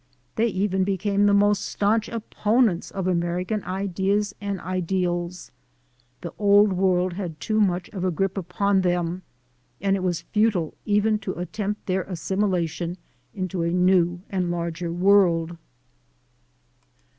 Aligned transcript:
They 0.35 0.47
even 0.47 0.83
became 0.83 1.27
the 1.27 1.33
most 1.35 1.63
staunch 1.63 2.09
opponents 2.09 2.89
of 2.89 3.05
American 3.05 3.63
ideas 3.63 4.33
and 4.41 4.59
ideals. 4.61 5.51
The 6.21 6.33
Old 6.39 6.73
World 6.73 7.13
had 7.13 7.39
too 7.39 7.59
much 7.61 7.87
of 7.89 8.03
a 8.03 8.09
grip 8.09 8.35
upon 8.35 8.81
them 8.81 9.21
and 9.79 9.95
it 9.95 10.01
was 10.01 10.21
futile 10.21 10.73
even 10.87 11.19
to 11.19 11.33
attempt 11.37 11.85
their 11.85 12.01
assimilation 12.01 12.97
into 13.35 13.61
a 13.61 13.69
new 13.69 14.23
and 14.31 14.49
larger 14.49 14.91
world. 14.91 15.55